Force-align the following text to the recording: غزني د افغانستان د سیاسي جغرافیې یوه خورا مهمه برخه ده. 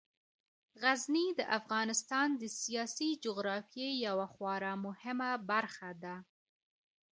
غزني 0.83 1.27
د 1.39 1.41
افغانستان 1.59 2.27
د 2.41 2.43
سیاسي 2.59 3.09
جغرافیې 3.23 3.89
یوه 4.07 4.27
خورا 4.33 4.73
مهمه 4.85 5.31
برخه 5.49 5.89
ده. 6.03 6.15